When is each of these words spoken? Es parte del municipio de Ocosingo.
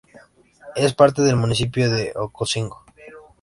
Es 0.75 0.95
parte 0.95 1.21
del 1.21 1.35
municipio 1.35 1.87
de 1.91 2.11
Ocosingo. 2.15 2.83